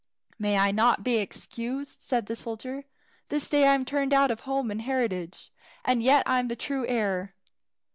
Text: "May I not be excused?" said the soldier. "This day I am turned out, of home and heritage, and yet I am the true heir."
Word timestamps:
"May 0.39 0.57
I 0.57 0.71
not 0.71 1.03
be 1.03 1.17
excused?" 1.17 2.01
said 2.01 2.25
the 2.25 2.35
soldier. 2.35 2.85
"This 3.29 3.47
day 3.47 3.67
I 3.67 3.75
am 3.75 3.85
turned 3.85 4.15
out, 4.15 4.31
of 4.31 4.39
home 4.39 4.71
and 4.71 4.81
heritage, 4.81 5.51
and 5.85 6.01
yet 6.01 6.23
I 6.27 6.39
am 6.39 6.47
the 6.47 6.55
true 6.55 6.87
heir." 6.87 7.35